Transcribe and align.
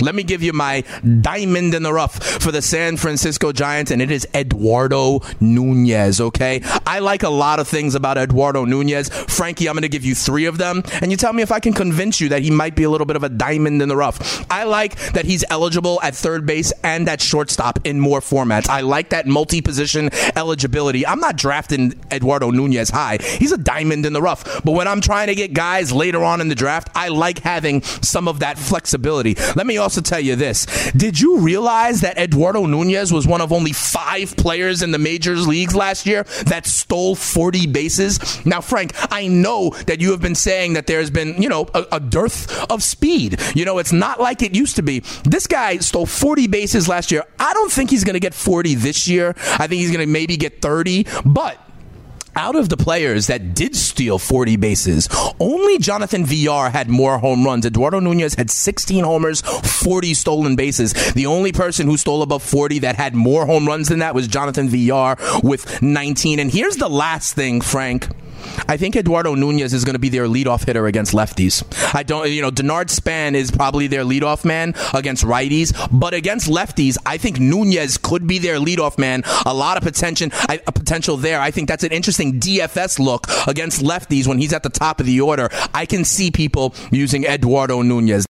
Let 0.00 0.14
me 0.14 0.22
give 0.22 0.42
you 0.42 0.52
my 0.52 0.84
diamond 1.20 1.74
in 1.74 1.82
the 1.82 1.92
rough 1.92 2.22
for 2.22 2.52
the 2.52 2.62
San 2.62 2.96
Francisco 2.96 3.52
Giants, 3.52 3.90
and 3.90 4.00
it 4.00 4.10
is 4.10 4.26
Eduardo 4.34 5.20
Nunez, 5.40 6.20
okay? 6.20 6.60
I 6.86 7.00
like 7.00 7.22
a 7.22 7.28
lot 7.28 7.58
of 7.58 7.68
things 7.68 7.94
about 7.94 8.16
Eduardo 8.16 8.64
Nunez. 8.64 9.08
Frankie, 9.08 9.68
I'm 9.68 9.74
going 9.74 9.82
to 9.82 9.88
give 9.88 10.04
you 10.04 10.14
three 10.14 10.46
of 10.46 10.58
them, 10.58 10.82
and 11.00 11.10
you 11.10 11.16
tell 11.16 11.32
me 11.32 11.42
if 11.42 11.50
I 11.50 11.60
can 11.60 11.72
convince 11.72 12.20
you 12.20 12.28
that 12.30 12.42
he 12.42 12.50
might 12.50 12.74
be 12.74 12.84
a 12.84 12.90
little 12.90 13.06
bit 13.06 13.16
of 13.16 13.24
a 13.24 13.28
diamond 13.28 13.82
in 13.82 13.88
the 13.88 13.96
rough. 13.96 14.46
I 14.50 14.64
like 14.64 14.96
that 15.12 15.24
he's 15.24 15.44
eligible 15.50 16.00
at 16.02 16.14
third 16.14 16.46
base 16.46 16.72
and 16.84 17.08
at 17.08 17.20
shortstop 17.20 17.80
in 17.84 17.98
more 18.00 18.20
formats. 18.20 18.68
I 18.68 18.82
like 18.82 19.10
that 19.10 19.26
multi 19.26 19.60
position 19.60 20.10
eligibility. 20.36 21.06
I'm 21.06 21.20
not 21.20 21.36
drafting 21.36 21.94
Eduardo 22.12 22.50
Nunez 22.50 22.90
high. 22.90 23.18
He's 23.20 23.52
a 23.52 23.58
diamond 23.58 24.06
in 24.06 24.12
the 24.12 24.22
rough. 24.22 24.62
But 24.64 24.72
when 24.72 24.86
I'm 24.86 25.00
trying 25.00 25.28
to 25.28 25.34
get 25.34 25.54
guys 25.54 25.92
later 25.92 26.22
on 26.22 26.40
in 26.40 26.48
the 26.48 26.54
draft, 26.54 26.90
I 26.94 27.08
like 27.08 27.40
having 27.40 27.82
some 27.82 28.28
of 28.28 28.40
that 28.40 28.58
flexibility. 28.58 29.34
Let 29.56 29.66
me 29.66 29.78
also 29.78 29.87
tell 30.02 30.20
you 30.20 30.36
this. 30.36 30.66
Did 30.92 31.20
you 31.20 31.40
realize 31.40 32.00
that 32.00 32.18
Eduardo 32.18 32.66
Nunez 32.66 33.12
was 33.12 33.26
one 33.26 33.40
of 33.40 33.52
only 33.52 33.72
five 33.72 34.36
players 34.36 34.82
in 34.82 34.90
the 34.90 34.98
majors 34.98 35.46
leagues 35.46 35.74
last 35.74 36.06
year 36.06 36.24
that 36.46 36.66
stole 36.66 37.14
40 37.14 37.66
bases? 37.66 38.44
Now, 38.46 38.60
Frank, 38.60 38.92
I 39.12 39.28
know 39.28 39.70
that 39.86 40.00
you 40.00 40.10
have 40.10 40.20
been 40.20 40.34
saying 40.34 40.74
that 40.74 40.86
there's 40.86 41.10
been, 41.10 41.40
you 41.40 41.48
know, 41.48 41.66
a, 41.74 41.86
a 41.92 42.00
dearth 42.00 42.70
of 42.70 42.82
speed. 42.82 43.40
You 43.54 43.64
know, 43.64 43.78
it's 43.78 43.92
not 43.92 44.20
like 44.20 44.42
it 44.42 44.54
used 44.54 44.76
to 44.76 44.82
be. 44.82 45.00
This 45.24 45.46
guy 45.46 45.78
stole 45.78 46.06
40 46.06 46.46
bases 46.48 46.88
last 46.88 47.10
year. 47.10 47.24
I 47.38 47.52
don't 47.54 47.70
think 47.72 47.90
he's 47.90 48.04
going 48.04 48.14
to 48.14 48.20
get 48.20 48.34
40 48.34 48.74
this 48.74 49.08
year. 49.08 49.34
I 49.38 49.66
think 49.66 49.80
he's 49.80 49.90
going 49.90 50.06
to 50.06 50.12
maybe 50.12 50.36
get 50.36 50.62
30, 50.62 51.06
but 51.24 51.58
out 52.38 52.54
of 52.54 52.68
the 52.68 52.76
players 52.76 53.26
that 53.26 53.52
did 53.52 53.74
steal 53.74 54.16
40 54.16 54.56
bases, 54.56 55.08
only 55.40 55.78
Jonathan 55.78 56.24
Villar 56.24 56.70
had 56.70 56.88
more 56.88 57.18
home 57.18 57.44
runs. 57.44 57.66
Eduardo 57.66 57.98
Nunez 57.98 58.34
had 58.34 58.48
16 58.48 59.02
homers, 59.02 59.40
40 59.40 60.14
stolen 60.14 60.54
bases. 60.54 60.92
The 61.14 61.26
only 61.26 61.50
person 61.50 61.88
who 61.88 61.96
stole 61.96 62.22
above 62.22 62.44
40 62.44 62.78
that 62.80 62.94
had 62.94 63.14
more 63.14 63.44
home 63.44 63.66
runs 63.66 63.88
than 63.88 63.98
that 63.98 64.14
was 64.14 64.28
Jonathan 64.28 64.68
Villar 64.68 65.16
with 65.42 65.82
19. 65.82 66.38
And 66.38 66.50
here's 66.50 66.76
the 66.76 66.88
last 66.88 67.34
thing, 67.34 67.60
Frank. 67.60 68.06
I 68.68 68.76
think 68.76 68.96
Eduardo 68.96 69.34
Nunez 69.34 69.72
is 69.72 69.84
going 69.84 69.94
to 69.94 69.98
be 69.98 70.08
their 70.08 70.26
leadoff 70.26 70.66
hitter 70.66 70.86
against 70.86 71.12
lefties. 71.12 71.64
I 71.94 72.02
don't, 72.02 72.30
you 72.30 72.42
know, 72.42 72.50
Denard 72.50 72.90
Span 72.90 73.34
is 73.34 73.50
probably 73.50 73.86
their 73.86 74.04
leadoff 74.04 74.44
man 74.44 74.74
against 74.94 75.24
righties, 75.24 75.72
but 75.92 76.14
against 76.14 76.48
lefties, 76.48 76.96
I 77.06 77.18
think 77.18 77.38
Nunez 77.38 77.98
could 77.98 78.26
be 78.26 78.38
their 78.38 78.58
leadoff 78.58 78.98
man. 78.98 79.22
A 79.46 79.54
lot 79.54 79.76
of 79.76 79.82
potential, 79.82 80.28
a 80.48 80.72
potential 80.72 81.16
there. 81.16 81.40
I 81.40 81.50
think 81.50 81.68
that's 81.68 81.84
an 81.84 81.92
interesting 81.92 82.40
DFS 82.40 82.98
look 82.98 83.26
against 83.46 83.82
lefties 83.82 84.26
when 84.26 84.38
he's 84.38 84.52
at 84.52 84.62
the 84.62 84.70
top 84.70 85.00
of 85.00 85.06
the 85.06 85.20
order. 85.20 85.48
I 85.74 85.86
can 85.86 86.04
see 86.04 86.30
people 86.30 86.74
using 86.90 87.24
Eduardo 87.24 87.82
Nunez. 87.82 88.26